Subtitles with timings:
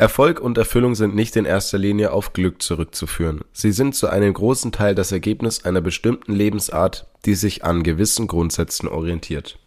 [0.00, 3.40] Erfolg und Erfüllung sind nicht in erster Linie auf Glück zurückzuführen.
[3.52, 8.28] Sie sind zu einem großen Teil das Ergebnis einer bestimmten Lebensart, die sich an gewissen
[8.28, 9.58] Grundsätzen orientiert.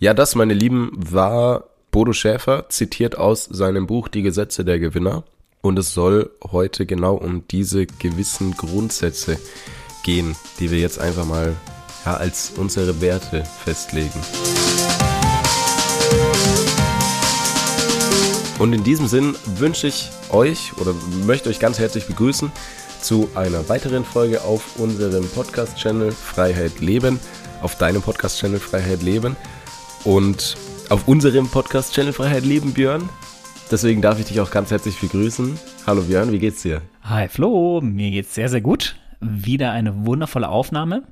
[0.00, 5.22] Ja, das, meine Lieben, war Bodo Schäfer, zitiert aus seinem Buch Die Gesetze der Gewinner.
[5.60, 9.38] Und es soll heute genau um diese gewissen Grundsätze
[10.02, 11.54] gehen, die wir jetzt einfach mal
[12.04, 14.20] ja, als unsere Werte festlegen.
[18.66, 20.92] Und in diesem Sinn wünsche ich euch oder
[21.24, 22.50] möchte euch ganz herzlich begrüßen
[23.00, 27.20] zu einer weiteren Folge auf unserem Podcast-Channel Freiheit Leben,
[27.62, 29.36] auf deinem Podcast-Channel Freiheit Leben
[30.02, 30.56] und
[30.88, 33.08] auf unserem Podcast-Channel Freiheit Leben, Björn.
[33.70, 35.56] Deswegen darf ich dich auch ganz herzlich begrüßen.
[35.86, 36.82] Hallo Björn, wie geht's dir?
[37.02, 38.96] Hi Flo, mir geht's sehr, sehr gut.
[39.20, 41.04] Wieder eine wundervolle Aufnahme.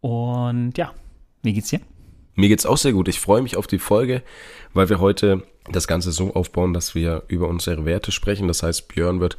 [0.00, 0.90] Und ja,
[1.44, 1.78] wie geht's dir?
[2.38, 3.08] Mir geht's auch sehr gut.
[3.08, 4.22] Ich freue mich auf die Folge,
[4.72, 5.42] weil wir heute
[5.72, 8.46] das Ganze so aufbauen, dass wir über unsere Werte sprechen.
[8.46, 9.36] Das heißt, Björn wird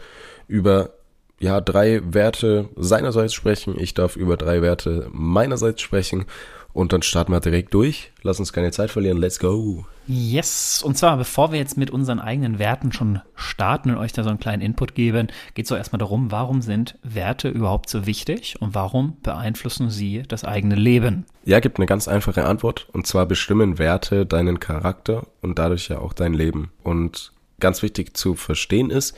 [0.50, 0.90] über
[1.40, 3.76] ja, drei Werte seinerseits sprechen.
[3.80, 6.26] Ich darf über drei Werte meinerseits sprechen.
[6.72, 8.12] Und dann starten wir direkt durch.
[8.22, 9.18] Lass uns keine Zeit verlieren.
[9.18, 9.86] Let's go.
[10.06, 10.84] Yes.
[10.84, 14.30] Und zwar, bevor wir jetzt mit unseren eigenen Werten schon starten und euch da so
[14.30, 18.56] einen kleinen Input geben, geht es so erstmal darum, warum sind Werte überhaupt so wichtig
[18.60, 21.26] und warum beeinflussen sie das eigene Leben?
[21.44, 22.88] Ja, gibt eine ganz einfache Antwort.
[22.92, 26.72] Und zwar bestimmen Werte deinen Charakter und dadurch ja auch dein Leben.
[26.84, 29.16] Und ganz wichtig zu verstehen ist,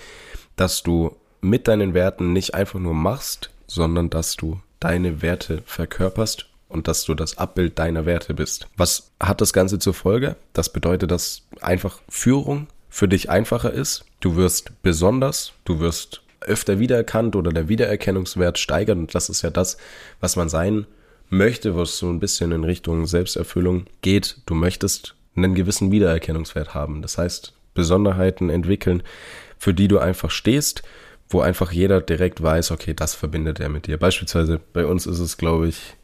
[0.55, 6.47] dass du mit deinen Werten nicht einfach nur machst, sondern dass du deine Werte verkörperst
[6.69, 8.67] und dass du das Abbild deiner Werte bist.
[8.77, 10.35] Was hat das Ganze zur Folge?
[10.53, 14.05] Das bedeutet, dass einfach Führung für dich einfacher ist.
[14.19, 19.49] Du wirst besonders, du wirst öfter wiedererkannt oder der Wiedererkennungswert steigert und das ist ja
[19.49, 19.77] das,
[20.19, 20.85] was man sein
[21.29, 24.37] möchte, was so ein bisschen in Richtung Selbsterfüllung geht.
[24.45, 27.01] Du möchtest einen gewissen Wiedererkennungswert haben.
[27.01, 29.03] Das heißt, Besonderheiten entwickeln,
[29.57, 30.83] für die du einfach stehst,
[31.33, 33.97] wo einfach jeder direkt weiß, okay, das verbindet er mit dir.
[33.97, 35.95] Beispielsweise bei uns ist es, glaube ich,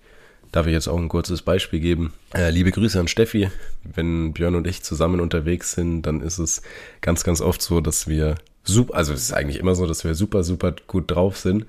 [0.52, 2.14] Darf ich jetzt auch ein kurzes Beispiel geben?
[2.33, 3.49] Äh, liebe Grüße an Steffi.
[3.83, 6.61] Wenn Björn und ich zusammen unterwegs sind, dann ist es
[7.02, 10.16] ganz, ganz oft so, dass wir super, also es ist eigentlich immer so, dass wir
[10.16, 11.66] super, super gut drauf sind.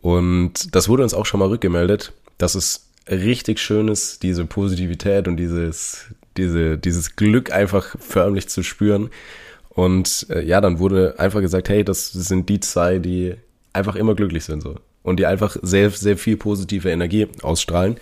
[0.00, 5.28] Und das wurde uns auch schon mal rückgemeldet, dass es richtig schön ist, diese Positivität
[5.28, 6.06] und dieses,
[6.36, 9.10] diese, dieses Glück einfach förmlich zu spüren.
[9.78, 13.36] Und äh, ja, dann wurde einfach gesagt, hey, das sind die zwei, die
[13.72, 14.74] einfach immer glücklich sind so
[15.04, 17.96] und die einfach sehr, sehr viel positive Energie ausstrahlen.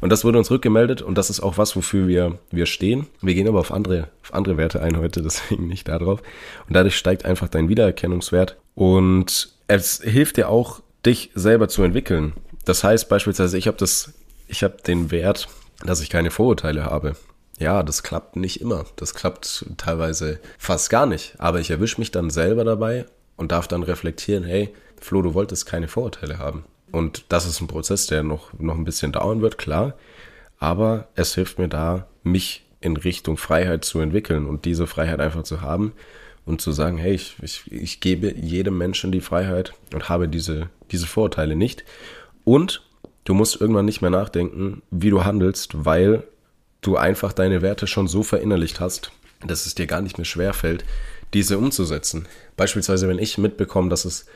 [0.00, 3.06] Und das wurde uns rückgemeldet und das ist auch was, wofür wir, wir stehen.
[3.22, 6.20] Wir gehen aber auf andere, auf andere Werte ein heute, deswegen nicht darauf.
[6.66, 12.32] Und dadurch steigt einfach dein Wiedererkennungswert und es hilft dir auch, dich selber zu entwickeln.
[12.64, 14.14] Das heißt beispielsweise, ich habe das,
[14.48, 15.46] ich habe den Wert,
[15.86, 17.14] dass ich keine Vorurteile habe.
[17.60, 18.86] Ja, das klappt nicht immer.
[18.96, 21.34] Das klappt teilweise fast gar nicht.
[21.38, 23.04] Aber ich erwische mich dann selber dabei
[23.36, 26.64] und darf dann reflektieren, hey, Flo, du wolltest keine Vorurteile haben.
[26.90, 29.94] Und das ist ein Prozess, der noch, noch ein bisschen dauern wird, klar.
[30.58, 35.42] Aber es hilft mir da, mich in Richtung Freiheit zu entwickeln und diese Freiheit einfach
[35.42, 35.92] zu haben
[36.46, 40.70] und zu sagen, hey, ich, ich, ich gebe jedem Menschen die Freiheit und habe diese,
[40.90, 41.84] diese Vorurteile nicht.
[42.44, 42.82] Und
[43.24, 46.24] du musst irgendwann nicht mehr nachdenken, wie du handelst, weil
[46.80, 49.12] du einfach deine Werte schon so verinnerlicht hast,
[49.46, 50.84] dass es dir gar nicht mehr schwer fällt,
[51.34, 52.26] diese umzusetzen.
[52.56, 54.26] Beispielsweise, wenn ich mitbekomme, dass es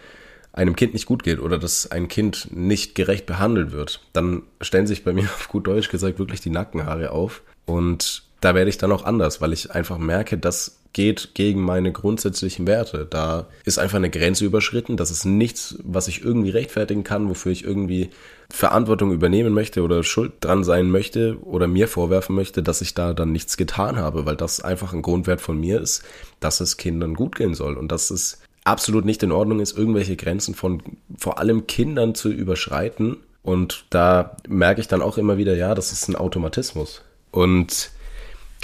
[0.52, 4.86] einem Kind nicht gut geht oder dass ein Kind nicht gerecht behandelt wird, dann stellen
[4.86, 7.42] sich bei mir auf gut Deutsch gesagt wirklich die Nackenhaare auf.
[7.66, 11.92] Und da werde ich dann auch anders, weil ich einfach merke, das geht gegen meine
[11.92, 13.06] grundsätzlichen Werte.
[13.08, 14.96] Da ist einfach eine Grenze überschritten.
[14.96, 18.10] Das ist nichts, was ich irgendwie rechtfertigen kann, wofür ich irgendwie
[18.48, 23.12] Verantwortung übernehmen möchte oder schuld dran sein möchte oder mir vorwerfen möchte, dass ich da
[23.12, 26.04] dann nichts getan habe, weil das einfach ein Grundwert von mir ist,
[26.40, 27.76] dass es Kindern gut gehen soll.
[27.76, 30.82] Und das ist absolut nicht in Ordnung ist, irgendwelche Grenzen von
[31.18, 33.16] vor allem Kindern zu überschreiten.
[33.42, 37.02] Und da merke ich dann auch immer wieder, ja, das ist ein Automatismus.
[37.32, 37.90] Und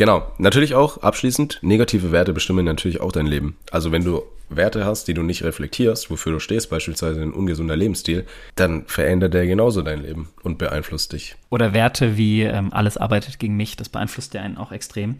[0.01, 3.59] genau, natürlich auch abschließend, negative Werte bestimmen natürlich auch dein Leben.
[3.71, 7.77] Also wenn du Werte hast, die du nicht reflektierst, wofür du stehst, beispielsweise ein ungesunder
[7.77, 8.27] Lebensstil,
[8.57, 11.37] dann verändert der genauso dein Leben und beeinflusst dich.
[11.51, 15.17] Oder Werte wie ähm, alles arbeitet gegen mich, das beeinflusst dir einen auch extrem.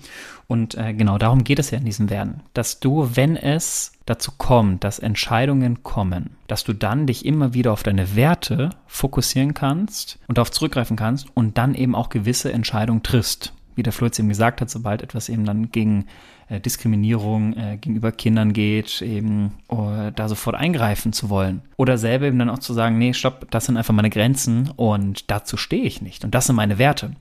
[0.49, 4.33] Und äh, genau darum geht es ja in diesen Werten, dass du, wenn es dazu
[4.39, 10.19] kommt, dass Entscheidungen kommen, dass du dann dich immer wieder auf deine Werte fokussieren kannst
[10.27, 13.53] und darauf zurückgreifen kannst und dann eben auch gewisse Entscheidungen triffst.
[13.75, 16.07] Wie der Flo jetzt eben gesagt hat, sobald etwas eben dann gegen
[16.51, 21.63] äh, Diskriminierung äh, gegenüber Kindern geht, eben uh, da sofort eingreifen zu wollen.
[21.77, 25.31] Oder selber eben dann auch zu sagen, nee, stopp, das sind einfach meine Grenzen und
[25.31, 26.25] dazu stehe ich nicht.
[26.25, 27.13] Und das sind meine Werte.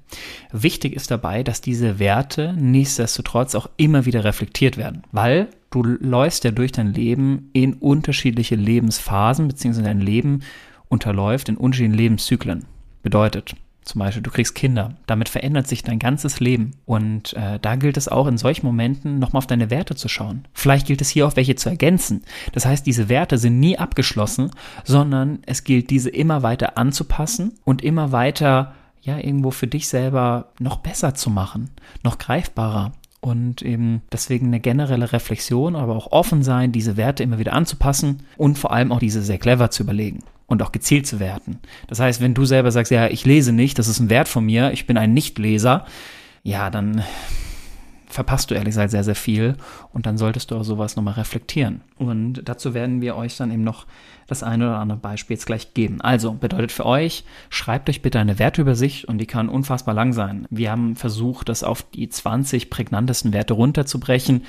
[0.51, 5.03] Wichtig ist dabei, dass diese Werte nichtsdestotrotz auch immer wieder reflektiert werden.
[5.11, 10.41] Weil du läufst ja durch dein Leben in unterschiedliche Lebensphasen, beziehungsweise dein Leben
[10.87, 12.65] unterläuft in unterschiedlichen Lebenszyklen.
[13.03, 14.93] Bedeutet, zum Beispiel, du kriegst Kinder.
[15.07, 16.71] Damit verändert sich dein ganzes Leben.
[16.85, 20.45] Und äh, da gilt es auch in solchen Momenten nochmal auf deine Werte zu schauen.
[20.53, 22.23] Vielleicht gilt es hier auch welche zu ergänzen.
[22.53, 24.51] Das heißt, diese Werte sind nie abgeschlossen,
[24.83, 30.51] sondern es gilt, diese immer weiter anzupassen und immer weiter, ja, irgendwo für dich selber
[30.59, 31.71] noch besser zu machen,
[32.03, 32.91] noch greifbarer.
[33.21, 38.23] Und eben deswegen eine generelle Reflexion, aber auch offen sein, diese Werte immer wieder anzupassen
[38.37, 41.59] und vor allem auch diese sehr clever zu überlegen und auch gezielt zu werten.
[41.87, 44.45] Das heißt, wenn du selber sagst, ja, ich lese nicht, das ist ein Wert von
[44.45, 45.85] mir, ich bin ein Nichtleser,
[46.43, 47.03] ja, dann
[48.07, 49.55] verpasst du ehrlich gesagt sehr, sehr viel
[49.93, 51.81] und dann solltest du auch sowas nochmal reflektieren.
[51.95, 53.85] Und dazu werden wir euch dann eben noch
[54.25, 56.01] das eine oder andere Beispiel jetzt gleich geben.
[56.01, 60.47] Also bedeutet für euch, schreibt euch bitte eine Werteübersicht und die kann unfassbar lang sein.
[60.49, 64.43] Wir haben versucht, das auf die 20 prägnantesten Werte runterzubrechen.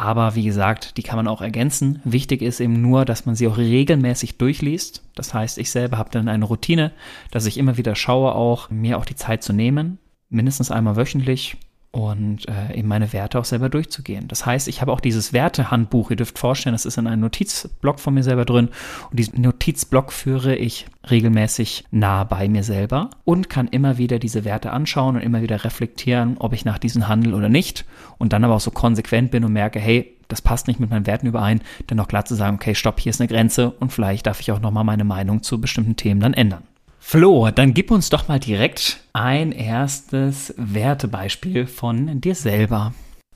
[0.00, 2.00] Aber wie gesagt, die kann man auch ergänzen.
[2.04, 5.02] Wichtig ist eben nur, dass man sie auch regelmäßig durchliest.
[5.14, 6.92] Das heißt, ich selber habe dann eine Routine,
[7.30, 9.98] dass ich immer wieder schaue, auch mir auch die Zeit zu nehmen,
[10.30, 11.58] mindestens einmal wöchentlich
[11.92, 14.28] und äh, eben meine Werte auch selber durchzugehen.
[14.28, 17.98] Das heißt, ich habe auch dieses Wertehandbuch, ihr dürft vorstellen, das ist in einem Notizblock
[17.98, 18.68] von mir selber drin
[19.10, 24.44] und diesen Notizblock führe ich regelmäßig nah bei mir selber und kann immer wieder diese
[24.44, 27.84] Werte anschauen und immer wieder reflektieren, ob ich nach diesen handel oder nicht
[28.18, 31.06] und dann aber auch so konsequent bin und merke, hey, das passt nicht mit meinen
[31.06, 34.28] Werten überein, dann auch klar zu sagen, okay, stopp, hier ist eine Grenze und vielleicht
[34.28, 36.62] darf ich auch nochmal meine Meinung zu bestimmten Themen dann ändern.
[37.00, 42.92] Flo, dann gib uns doch mal direkt ein erstes Wertebeispiel von dir selber.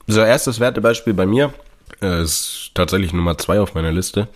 [0.07, 1.53] So, erstes Wertebeispiel bei mir
[2.01, 4.29] äh, ist tatsächlich Nummer zwei auf meiner Liste.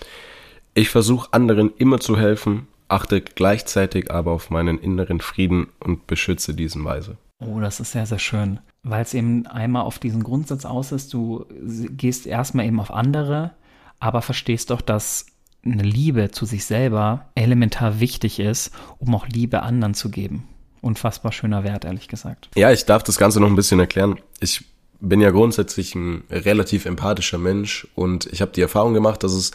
[0.75, 6.55] Ich versuche anderen immer zu helfen, achte gleichzeitig aber auf meinen inneren Frieden und beschütze
[6.55, 7.17] diesen Weise.
[7.39, 11.13] Oh, das ist sehr, sehr schön, weil es eben einmal auf diesen Grundsatz aus ist,
[11.15, 11.47] du
[11.91, 13.53] gehst erstmal eben auf andere,
[14.01, 15.27] aber verstehst doch, dass
[15.65, 20.49] eine Liebe zu sich selber elementar wichtig ist, um auch Liebe anderen zu geben.
[20.81, 22.49] Unfassbar schöner Wert, ehrlich gesagt.
[22.55, 24.21] Ja, ich darf das Ganze noch ein bisschen erklären.
[24.41, 24.65] Ich
[25.01, 29.53] bin ja grundsätzlich ein relativ empathischer Mensch und ich habe die Erfahrung gemacht, dass es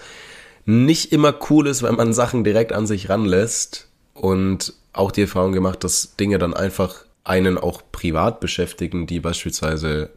[0.66, 5.52] nicht immer cool ist, wenn man Sachen direkt an sich ranlässt und auch die Erfahrung
[5.52, 10.10] gemacht, dass Dinge dann einfach einen auch privat beschäftigen, die beispielsweise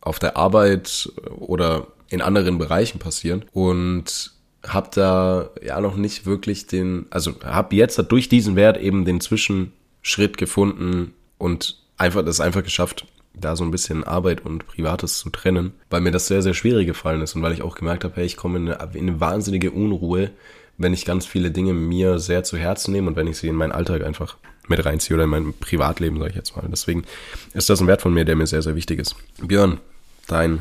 [0.00, 4.33] auf der Arbeit oder in anderen Bereichen passieren und
[4.66, 9.20] habe da ja noch nicht wirklich den, also habe jetzt durch diesen Wert eben den
[9.20, 15.30] Zwischenschritt gefunden und einfach das einfach geschafft, da so ein bisschen Arbeit und Privates zu
[15.30, 18.16] trennen, weil mir das sehr, sehr schwierig gefallen ist und weil ich auch gemerkt habe,
[18.16, 20.30] hey, ich komme in eine, in eine wahnsinnige Unruhe,
[20.78, 23.56] wenn ich ganz viele Dinge mir sehr zu Herzen nehme und wenn ich sie in
[23.56, 24.36] meinen Alltag einfach
[24.68, 26.66] mit reinziehe oder in mein Privatleben, sage ich jetzt mal.
[26.70, 27.04] Deswegen
[27.52, 29.14] ist das ein Wert von mir, der mir sehr, sehr wichtig ist.
[29.42, 29.78] Björn,
[30.26, 30.60] dein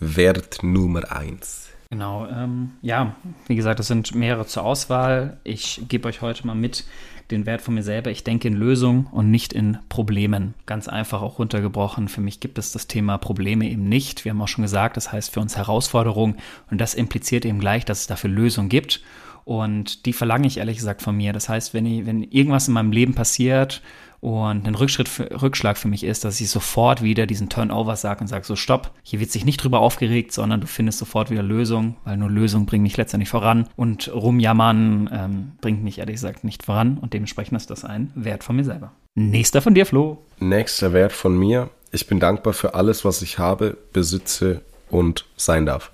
[0.00, 1.68] Wert Nummer eins.
[1.90, 3.14] Genau, ähm, ja,
[3.46, 5.38] wie gesagt, es sind mehrere zur Auswahl.
[5.44, 6.84] Ich gebe euch heute mal mit
[7.30, 8.10] den Wert von mir selber.
[8.10, 10.54] Ich denke in Lösungen und nicht in Problemen.
[10.66, 12.08] Ganz einfach auch runtergebrochen.
[12.08, 14.24] Für mich gibt es das Thema Probleme eben nicht.
[14.24, 16.36] Wir haben auch schon gesagt, das heißt für uns Herausforderungen
[16.70, 19.00] und das impliziert eben gleich, dass es dafür Lösungen gibt.
[19.44, 21.32] Und die verlange ich ehrlich gesagt von mir.
[21.32, 23.82] Das heißt, wenn, ich, wenn irgendwas in meinem Leben passiert
[24.20, 25.10] und ein Rückschritt
[25.42, 28.90] Rückschlag für mich ist, dass ich sofort wieder diesen Turnover sage und sage, so stopp,
[29.02, 32.64] hier wird sich nicht drüber aufgeregt, sondern du findest sofort wieder Lösungen, weil nur Lösungen
[32.64, 37.58] bringen mich letztendlich voran und rumjammern ähm, bringt mich ehrlich gesagt nicht voran und dementsprechend
[37.58, 38.92] ist das ein Wert von mir selber.
[39.14, 40.24] Nächster von dir, Flo.
[40.38, 41.68] Nächster Wert von mir.
[41.92, 45.92] Ich bin dankbar für alles, was ich habe, besitze und sein darf.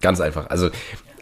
[0.00, 0.48] Ganz einfach.
[0.48, 0.70] Also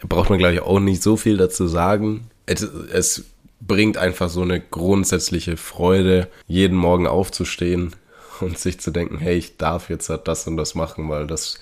[0.02, 2.28] braucht man, glaube ich, auch nicht so viel dazu sagen.
[2.46, 3.24] Es, es
[3.60, 7.94] bringt einfach so eine grundsätzliche Freude, jeden Morgen aufzustehen
[8.40, 11.58] und sich zu denken, hey, ich darf jetzt halt das und das machen, weil das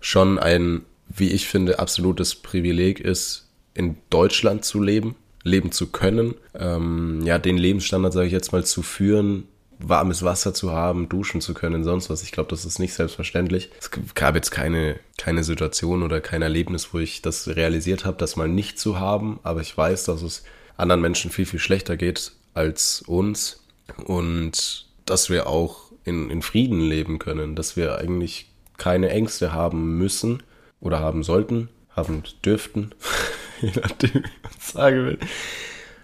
[0.00, 6.34] schon ein, wie ich finde, absolutes Privileg ist, in Deutschland zu leben, leben zu können,
[6.54, 9.44] ähm, ja, den Lebensstandard, sage ich jetzt mal, zu führen,
[9.78, 12.22] warmes Wasser zu haben, duschen zu können, sonst was.
[12.22, 13.70] Ich glaube, das ist nicht selbstverständlich.
[13.78, 18.36] Es gab jetzt keine, keine Situation oder kein Erlebnis, wo ich das realisiert habe, das
[18.36, 20.42] mal nicht zu haben, aber ich weiß, dass es
[20.76, 23.64] anderen Menschen viel, viel schlechter geht als uns
[24.04, 29.98] und dass wir auch in, in Frieden leben können, dass wir eigentlich keine Ängste haben
[29.98, 30.42] müssen
[30.80, 32.90] oder haben sollten, haben dürften,
[33.60, 35.18] je nachdem, wie man sagen will.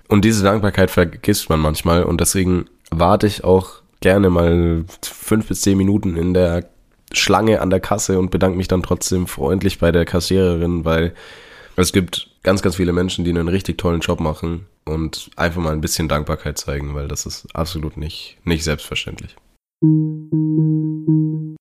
[0.09, 5.63] Und diese Dankbarkeit vergisst man manchmal und deswegen warte ich auch gerne mal fünf bis
[5.63, 6.69] zehn Minuten in der
[7.13, 11.15] Schlange an der Kasse und bedanke mich dann trotzdem freundlich bei der Kassiererin, weil
[11.77, 15.73] es gibt ganz, ganz viele Menschen, die einen richtig tollen Job machen und einfach mal
[15.73, 19.37] ein bisschen Dankbarkeit zeigen, weil das ist absolut nicht, nicht selbstverständlich.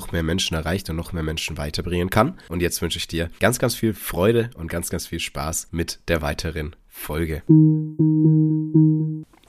[0.00, 2.38] noch mehr Menschen erreicht und noch mehr Menschen weiterbringen kann.
[2.48, 5.98] Und jetzt wünsche ich dir ganz, ganz viel Freude und ganz, ganz viel Spaß mit
[6.08, 7.42] der weiteren Folge.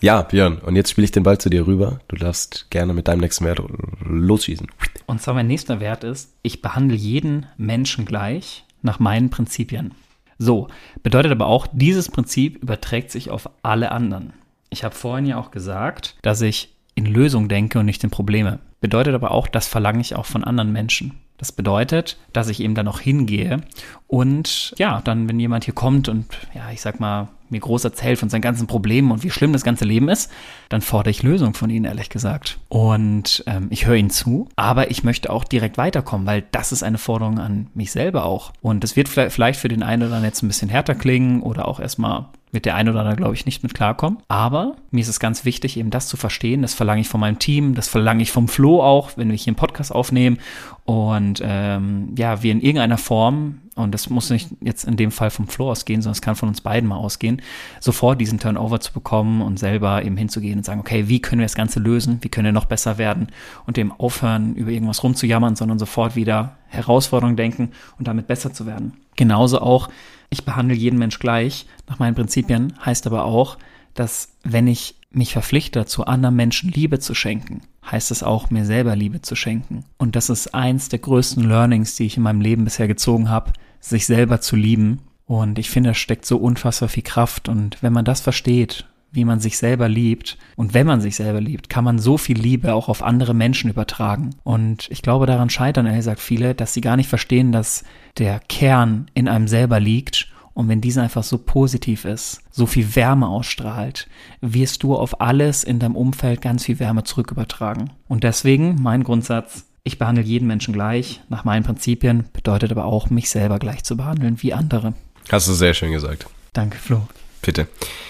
[0.02, 2.00] Ja, Björn, und jetzt spiele ich den Ball zu dir rüber.
[2.10, 3.62] Du darfst gerne mit deinem nächsten Wert
[4.04, 4.68] losschießen.
[5.06, 9.94] Und zwar mein nächster Wert ist, ich behandle jeden Menschen gleich nach meinen Prinzipien.
[10.38, 10.68] So,
[11.02, 14.34] bedeutet aber auch, dieses Prinzip überträgt sich auf alle anderen.
[14.70, 18.60] Ich habe vorhin ja auch gesagt, dass ich in Lösung denke und nicht in Probleme.
[18.82, 21.14] Bedeutet aber auch, das verlange ich auch von anderen Menschen.
[21.38, 23.62] Das bedeutet, dass ich eben dann auch hingehe
[24.08, 28.20] und ja, dann, wenn jemand hier kommt und ja, ich sag mal, mir groß erzählt
[28.20, 30.32] von seinen ganzen Problemen und wie schlimm das ganze Leben ist,
[30.70, 32.60] dann fordere ich Lösungen von ihnen, ehrlich gesagt.
[32.70, 36.84] Und ähm, ich höre ihnen zu, aber ich möchte auch direkt weiterkommen, weil das ist
[36.84, 38.54] eine Forderung an mich selber auch.
[38.62, 41.68] Und es wird vielleicht für den einen oder anderen jetzt ein bisschen härter klingen oder
[41.68, 44.20] auch erstmal wird der eine oder andere, glaube ich, nicht mit klarkommen.
[44.28, 46.62] Aber mir ist es ganz wichtig, eben das zu verstehen.
[46.62, 49.52] Das verlange ich von meinem Team, das verlange ich vom Flo auch, wenn wir hier
[49.52, 50.40] einen Podcast aufnehmen.
[50.86, 55.30] Und ähm, ja, wir in irgendeiner Form und das muss nicht jetzt in dem Fall
[55.30, 57.42] vom Flo ausgehen, sondern es kann von uns beiden mal ausgehen,
[57.80, 61.46] sofort diesen Turnover zu bekommen und selber eben hinzugehen und sagen, okay, wie können wir
[61.46, 63.28] das Ganze lösen, wie können wir noch besser werden
[63.66, 68.66] und dem aufhören, über irgendwas rumzujammern, sondern sofort wieder Herausforderungen denken und damit besser zu
[68.66, 68.94] werden.
[69.16, 69.90] Genauso auch,
[70.32, 73.58] ich behandle jeden Mensch gleich nach meinen Prinzipien, heißt aber auch,
[73.94, 78.66] dass wenn ich mich verpflichte dazu, anderen Menschen Liebe zu schenken, heißt es auch, mir
[78.66, 79.84] selber Liebe zu schenken.
[79.98, 83.52] Und das ist eins der größten Learnings, die ich in meinem Leben bisher gezogen habe,
[83.82, 85.02] sich selber zu lieben.
[85.26, 87.50] Und ich finde, da steckt so unfassbar viel Kraft.
[87.50, 91.42] Und wenn man das versteht, wie man sich selber liebt, und wenn man sich selber
[91.42, 94.32] liebt, kann man so viel Liebe auch auf andere Menschen übertragen.
[94.44, 97.84] Und ich glaube, daran scheitern, ehrlich gesagt, viele, dass sie gar nicht verstehen, dass
[98.18, 102.96] der Kern in einem selber liegt und wenn dieser einfach so positiv ist, so viel
[102.96, 104.08] Wärme ausstrahlt,
[104.42, 107.92] wirst du auf alles in deinem Umfeld ganz viel Wärme zurück übertragen.
[108.08, 113.10] Und deswegen mein Grundsatz, ich behandle jeden Menschen gleich, nach meinen Prinzipien, bedeutet aber auch,
[113.10, 114.94] mich selber gleich zu behandeln wie andere.
[115.32, 116.28] Hast du sehr schön gesagt.
[116.54, 117.08] Danke, Flo.
[117.42, 117.68] Bitte.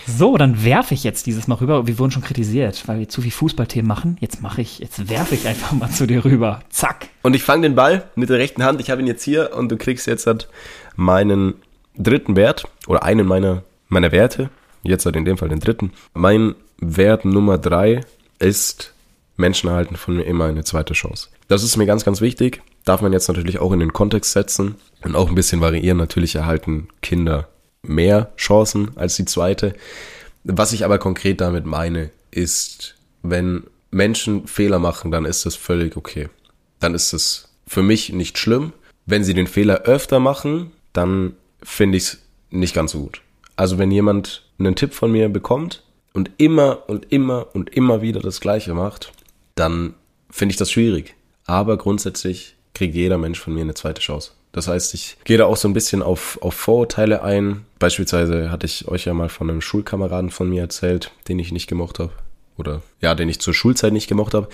[0.08, 1.88] So, dann werfe ich jetzt dieses Mal rüber.
[1.88, 4.18] Wir wurden schon kritisiert, weil wir zu viel Fußballthemen machen.
[4.20, 6.62] Jetzt mache ich, jetzt werfe ich einfach mal zu dir rüber.
[6.70, 7.08] Zack.
[7.22, 8.82] Und ich fange den Ball mit der rechten Hand.
[8.82, 10.50] Ich habe ihn jetzt hier und du kriegst jetzt halt
[10.96, 11.54] meinen
[11.98, 14.50] dritten Wert oder einen meiner, meiner Werte,
[14.84, 15.92] jetzt halt in dem Fall den dritten.
[16.14, 18.02] Mein Wert Nummer drei
[18.40, 18.94] ist,
[19.38, 21.30] Menschen erhalten von mir immer eine zweite Chance.
[21.48, 22.62] Das ist mir ganz, ganz wichtig.
[22.86, 25.98] Darf man jetzt natürlich auch in den Kontext setzen und auch ein bisschen variieren.
[25.98, 27.48] Natürlich erhalten Kinder
[27.84, 29.74] mehr Chancen als die zweite.
[30.44, 35.98] Was ich aber konkret damit meine, ist, wenn Menschen Fehler machen, dann ist das völlig
[35.98, 36.30] okay.
[36.80, 38.74] Dann ist es für mich nicht schlimm.
[39.06, 42.18] Wenn sie den Fehler öfter machen, dann finde ich es
[42.50, 43.22] nicht ganz so gut.
[43.56, 45.84] Also wenn jemand einen Tipp von mir bekommt
[46.14, 49.12] und immer und immer und immer wieder das Gleiche macht,
[49.56, 49.94] dann
[50.30, 51.16] finde ich das schwierig.
[51.46, 54.32] Aber grundsätzlich kriegt jeder Mensch von mir eine zweite Chance.
[54.52, 57.66] Das heißt, ich gehe da auch so ein bisschen auf, auf Vorurteile ein.
[57.80, 61.68] Beispielsweise hatte ich euch ja mal von einem Schulkameraden von mir erzählt, den ich nicht
[61.68, 62.12] gemocht habe.
[62.58, 64.50] Oder ja, den ich zur Schulzeit nicht gemocht habe.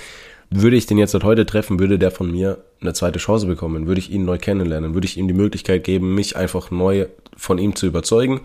[0.49, 3.99] Würde ich den jetzt heute treffen, würde der von mir eine zweite Chance bekommen, würde
[3.99, 7.75] ich ihn neu kennenlernen, würde ich ihm die Möglichkeit geben, mich einfach neu von ihm
[7.75, 8.41] zu überzeugen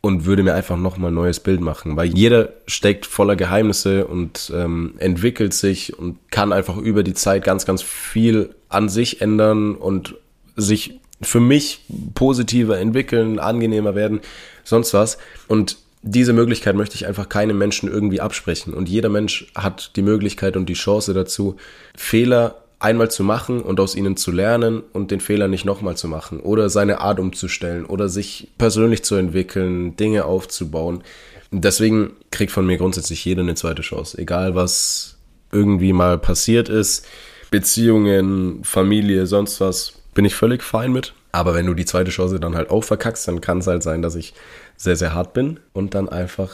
[0.00, 4.52] und würde mir einfach nochmal ein neues Bild machen, weil jeder steckt voller Geheimnisse und
[4.54, 9.74] ähm, entwickelt sich und kann einfach über die Zeit ganz, ganz viel an sich ändern
[9.74, 10.14] und
[10.60, 14.20] sich für mich positiver entwickeln, angenehmer werden,
[14.64, 15.18] sonst was.
[15.48, 18.72] Und diese Möglichkeit möchte ich einfach keinem Menschen irgendwie absprechen.
[18.72, 21.56] Und jeder Mensch hat die Möglichkeit und die Chance dazu,
[21.94, 26.08] Fehler einmal zu machen und aus ihnen zu lernen und den Fehler nicht nochmal zu
[26.08, 31.02] machen oder seine Art umzustellen oder sich persönlich zu entwickeln, Dinge aufzubauen.
[31.50, 35.18] Deswegen kriegt von mir grundsätzlich jeder eine zweite Chance, egal was
[35.52, 37.06] irgendwie mal passiert ist,
[37.50, 41.14] Beziehungen, Familie, sonst was, bin ich völlig fein mit.
[41.32, 44.02] Aber wenn du die zweite Chance dann halt auch verkackst, dann kann es halt sein,
[44.02, 44.34] dass ich
[44.76, 46.50] sehr, sehr hart bin und dann einfach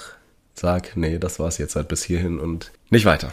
[0.54, 3.32] sag, nee, das war's jetzt halt bis hierhin und nicht weiter.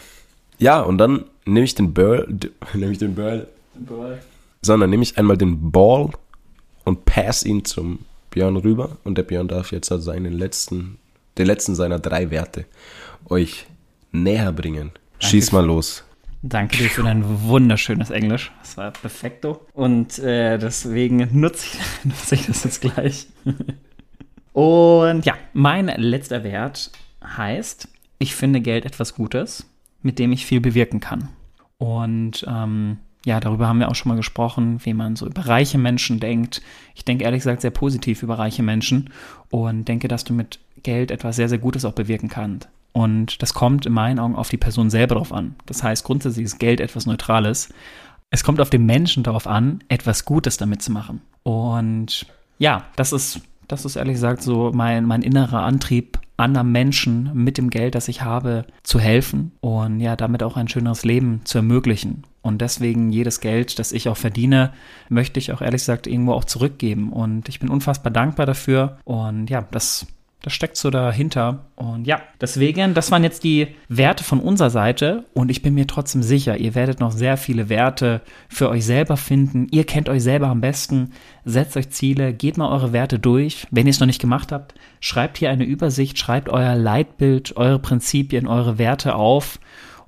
[0.58, 2.26] Ja, und dann nehme ich den Ball,
[2.74, 3.46] nehme ich den Ball,
[4.60, 6.10] sondern nehme ich einmal den Ball
[6.82, 8.00] und pass ihn zum
[8.30, 10.98] Björn rüber und der Björn darf jetzt also seinen letzten,
[11.38, 12.64] den letzten seiner drei Werte
[13.26, 13.66] euch
[14.10, 14.90] näher bringen.
[15.20, 16.02] Schieß mal los.
[16.46, 18.52] Danke dir für dein wunderschönes Englisch.
[18.60, 19.64] Das war perfekto.
[19.72, 23.28] Und äh, deswegen nutze ich, nutze ich das jetzt gleich.
[24.52, 26.90] Und ja, mein letzter Wert
[27.24, 29.66] heißt, ich finde Geld etwas Gutes,
[30.02, 31.30] mit dem ich viel bewirken kann.
[31.78, 35.78] Und ähm, ja, darüber haben wir auch schon mal gesprochen, wie man so über reiche
[35.78, 36.60] Menschen denkt.
[36.94, 39.08] Ich denke ehrlich gesagt sehr positiv über reiche Menschen
[39.48, 42.68] und denke, dass du mit Geld etwas sehr, sehr Gutes auch bewirken kannst.
[42.94, 45.56] Und das kommt in meinen Augen auf die Person selber drauf an.
[45.66, 47.74] Das heißt, grundsätzlich ist Geld etwas Neutrales.
[48.30, 51.20] Es kommt auf den Menschen darauf an, etwas Gutes damit zu machen.
[51.42, 52.26] Und
[52.58, 57.58] ja, das ist, das ist ehrlich gesagt so mein, mein innerer Antrieb, anderen Menschen mit
[57.58, 61.58] dem Geld, das ich habe, zu helfen und ja, damit auch ein schöneres Leben zu
[61.58, 62.24] ermöglichen.
[62.42, 64.72] Und deswegen jedes Geld, das ich auch verdiene,
[65.08, 67.12] möchte ich auch ehrlich gesagt irgendwo auch zurückgeben.
[67.12, 68.98] Und ich bin unfassbar dankbar dafür.
[69.04, 70.06] Und ja, das
[70.44, 71.64] das steckt so dahinter.
[71.74, 75.24] Und ja, deswegen, das waren jetzt die Werte von unserer Seite.
[75.32, 78.20] Und ich bin mir trotzdem sicher, ihr werdet noch sehr viele Werte
[78.50, 79.68] für euch selber finden.
[79.70, 81.12] Ihr kennt euch selber am besten.
[81.46, 83.66] Setzt euch Ziele, geht mal eure Werte durch.
[83.70, 87.78] Wenn ihr es noch nicht gemacht habt, schreibt hier eine Übersicht, schreibt euer Leitbild, eure
[87.78, 89.58] Prinzipien, eure Werte auf.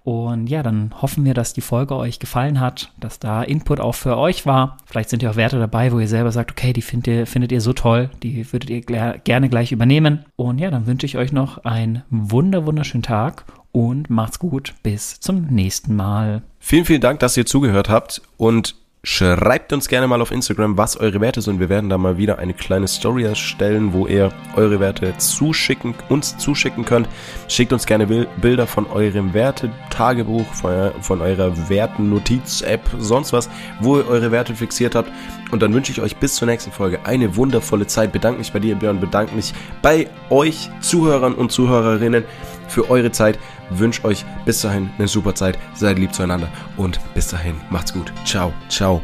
[0.06, 3.96] Und ja, dann hoffen wir, dass die Folge euch gefallen hat, dass da Input auch
[3.96, 4.76] für euch war.
[4.86, 7.50] Vielleicht sind ja auch Werte dabei, wo ihr selber sagt, okay, die findet ihr, findet
[7.50, 10.24] ihr so toll, die würdet ihr gerne gleich übernehmen.
[10.36, 14.74] Und ja, dann wünsche ich euch noch einen wunder, wunderschönen Tag und macht's gut.
[14.84, 16.42] Bis zum nächsten Mal.
[16.60, 18.76] Vielen, vielen Dank, dass ihr zugehört habt und
[19.08, 21.60] Schreibt uns gerne mal auf Instagram, was eure Werte sind.
[21.60, 26.36] Wir werden da mal wieder eine kleine Story erstellen, wo ihr eure Werte zuschicken, uns
[26.38, 27.08] zuschicken könnt.
[27.46, 33.48] Schickt uns gerne Bilder von eurem Wertetagebuch, von, eurer Werten-Notiz-App, sonst was,
[33.78, 35.12] wo ihr eure Werte fixiert habt.
[35.52, 38.10] Und dann wünsche ich euch bis zur nächsten Folge eine wundervolle Zeit.
[38.10, 42.24] Bedanke mich bei dir, Björn, bedanke mich bei euch Zuhörern und Zuhörerinnen
[42.66, 43.38] für eure Zeit.
[43.70, 45.58] Wünsche euch bis dahin eine super Zeit.
[45.74, 48.12] Seid lieb zueinander und bis dahin macht's gut.
[48.24, 49.02] Ciao, ciao.